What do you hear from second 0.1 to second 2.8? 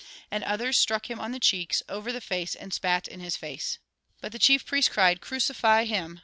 "And others struck him on the cheeks, over the face, and